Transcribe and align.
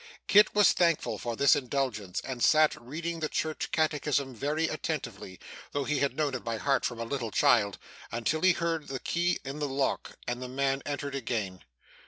Kit 0.25 0.55
was 0.55 0.73
thankful 0.73 1.19
for 1.19 1.35
this 1.35 1.55
indulgence, 1.55 2.21
and 2.21 2.43
sat 2.43 2.75
reading 2.81 3.19
the 3.19 3.29
church 3.29 3.71
catechism 3.71 4.33
very 4.33 4.67
attentively 4.67 5.39
(though 5.73 5.83
he 5.83 5.99
had 5.99 6.15
known 6.17 6.33
it 6.33 6.43
by 6.43 6.57
heart 6.57 6.83
from 6.83 6.99
a 6.99 7.03
little 7.05 7.29
child), 7.29 7.77
until 8.11 8.41
he 8.41 8.53
heard 8.53 8.87
the 8.87 8.99
key 8.99 9.37
in 9.45 9.59
the 9.59 9.67
lock, 9.69 10.17
and 10.27 10.41
the 10.41 10.49
man 10.49 10.81
entered 10.87 11.13
again. 11.13 11.63